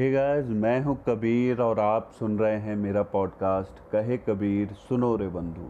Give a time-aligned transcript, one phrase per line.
[0.00, 5.16] Hey guys मैं हूँ कबीर और आप सुन रहे हैं मेरा पॉडकास्ट कहे कबीर, सुनो
[5.16, 5.68] रे बंधु।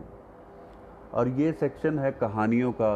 [1.15, 2.93] और ये सेक्शन है कहानियों का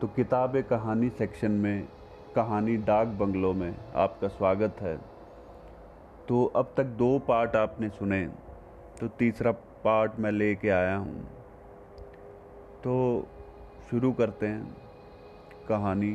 [0.00, 1.88] तो किताब कहानी सेक्शन में,
[2.36, 4.96] कहानी डाक बंगलों में आपका स्वागत है।
[6.28, 8.24] तो अब तक दो पार्ट आपने सुने
[9.00, 9.52] तो तीसरा
[9.84, 11.26] पार्ट मैं लेके आया हूँ।
[12.84, 13.26] तो
[13.90, 14.76] शुरू करते हैं
[15.68, 16.12] कहानी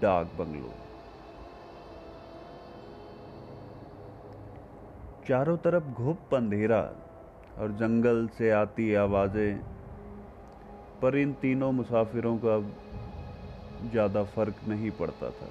[0.00, 0.93] डाक बंगलों।
[5.28, 6.80] चारों तरफ़ घुप अंधेरा
[7.58, 9.58] और जंगल से आती आवाज़ें।
[11.02, 12.58] पर इन तीनों मुसाफिरों का
[13.90, 15.48] ज़्यादा फ़र्क नहीं पड़ता था।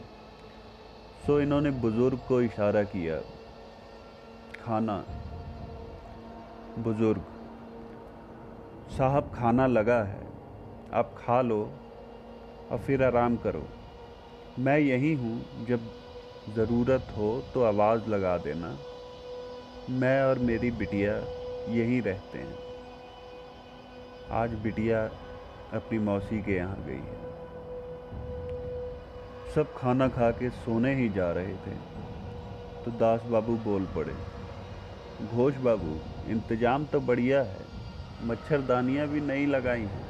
[1.26, 3.18] सो इन्होंने बुज़ुर्ग को इशारा किया,
[4.60, 4.98] खाना,
[6.80, 7.24] बुज़ुर्ग,
[8.98, 10.24] साहब खाना लगा है,
[10.94, 11.62] आप खा लो
[12.72, 13.68] और फिर आराम करो।
[14.60, 15.92] मैं यही हूँ, जब
[16.56, 18.78] ज़रूरत हो तो आवाज़ लगा देना।
[19.92, 21.14] मैं और मेरी बिटिया
[21.70, 22.58] यहीं रहते हैं।
[24.34, 25.00] आज बिटिया
[25.74, 27.18] अपनी मौसी के यहाँ गई है।
[29.56, 31.76] सब खाना खा के सोने ही जा रहे थे
[32.86, 34.14] तो दास बाबू बोल पड़े,
[35.26, 35.98] घोष बाबू,
[36.32, 37.66] इंतज़ाम तो बढ़िया है
[38.24, 40.06] मच्छरदानियाँ भी नहीं लगाई हैं।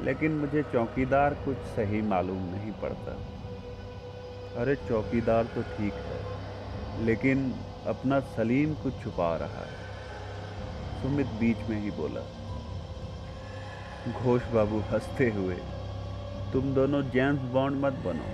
[0.00, 3.16] लेकिन मुझे चौकीदार कुछ सही मालूम नहीं पड़ता।
[4.62, 6.31] अरे चौकीदार तो ठीक है
[7.00, 7.54] लेकिन
[7.86, 12.20] अपना सलीम कुछ छुपा रहा है। सुमित बीच में ही बोला,
[14.12, 15.56] घोष बाबू, हँसते हुए
[16.52, 18.30] तुम दोनों जेम्स बॉन्ड मत बनो।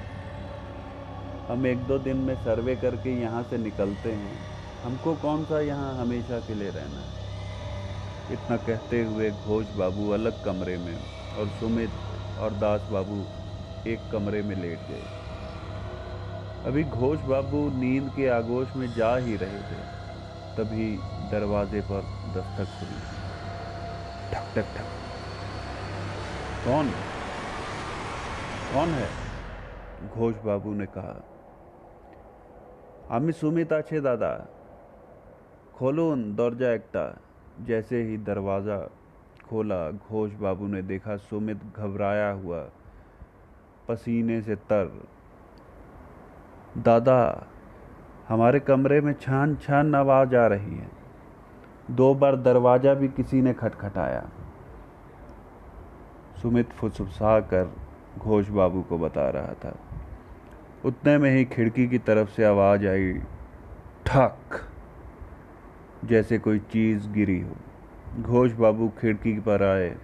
[1.53, 4.39] हम एक दो दिन में सर्वे करके यहाँ से निकलते हैं।
[4.85, 7.19] हमको कौन सा यहाँ हमेशा के लिए रहना है?
[8.33, 10.97] इतना कहते हुए घोष बाबू अलग कमरे में
[11.39, 11.91] और सुमित
[12.39, 13.25] और दास बाबू
[13.91, 15.18] एक कमरे में लेट गए।
[16.67, 19.81] अभी घोष बाबू नींद के आगोश में जा ही रहे थे,
[20.57, 20.99] तभी
[21.31, 22.01] दरवाजे पर
[22.37, 22.99] दस्तक हुई।
[24.33, 24.89] ठक ठक ठक।
[26.65, 26.91] कौन?
[28.75, 29.09] कौन है?
[30.09, 31.25] घोष बाबू ने कहा।
[33.11, 34.49] আমি सुमित आछे दादा।
[35.75, 37.19] खोलून दरजा एकटा।
[37.65, 38.79] जैसे ही दरवाज़ा
[39.49, 42.69] खोला, घोष बाबू ने देखा सुमित घबराया हुआ,
[43.89, 45.09] पसीने से तर
[46.79, 47.47] दादा,
[48.29, 50.89] हमारे कमरे में छान छान आवाज़ आ रही है।
[51.91, 54.29] दो बार दरवाज़ा भी किसी ने खटखटाया।
[56.43, 57.77] सुमित फुसफुसा कर
[58.19, 59.77] घोष बाबू को बता रहा था।
[60.85, 63.13] उतने में ही खिड़की की तरफ़ से आवाज़ आई,
[64.07, 64.37] ठक!
[66.05, 67.57] जैसे कोई चीज़ गिरी हो।
[68.23, 69.97] घोष बाबू खिड़की पर आए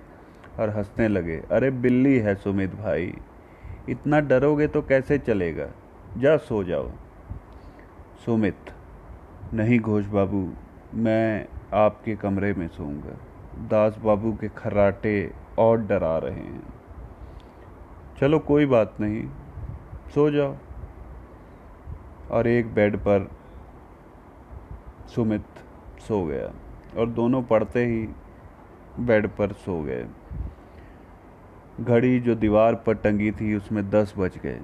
[0.60, 3.14] और हंसने लगे, अरे बिल्ली है सुमित भाई,
[3.88, 5.66] इतना डरोगे तो कैसे चलेगा?
[6.16, 6.90] जा सो जाओ।
[8.24, 8.56] सुमित,
[9.54, 10.52] नहीं घोष बाबू,
[10.94, 13.16] मैं आपके कमरे में सोऊँगा।
[13.68, 16.62] दास बाबू के खर्राटे और डरा रहे हैं।
[18.20, 19.28] चलो कोई बात नहीं,
[20.14, 20.54] सो जाओ।
[22.30, 23.30] और एक बेड पर
[25.06, 25.44] सुमित
[25.98, 26.50] सो गया
[27.00, 28.08] और दोनों पढ़ते ही
[29.00, 30.06] बेड पर सो गए।
[31.80, 34.60] घड़ी जो दीवार पर टंगी थी, उसमें दस बज गए।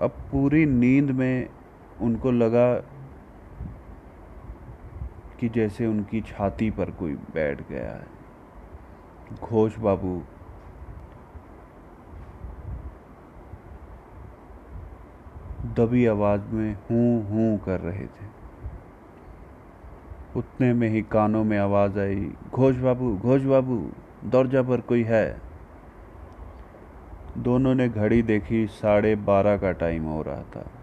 [0.00, 1.48] अब पूरी नींद में
[2.00, 2.74] उनको लगा
[5.40, 8.06] कि जैसे उनकी छाती पर कोई बैठ गया है।
[9.42, 10.22] घोष बाबू।
[15.76, 18.26] दबी आवाज़ में हूँ हूँ कर रहे थे।
[20.36, 23.92] उतने में ही कानों में आवाज़ आई, घोष बाबू घोष बाबू,
[24.24, 25.45] दौरजा पर कोई है?
[27.36, 30.75] दोनों ने घड़ी देखी साढ़े बारह का टाइम हो रहा था।